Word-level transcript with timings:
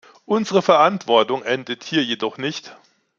Unsere 0.25 0.63
Verantwortung 0.63 1.43
endet 1.43 1.83
hier 1.83 2.03
jedoch 2.03 2.39
nicht. 2.39 2.75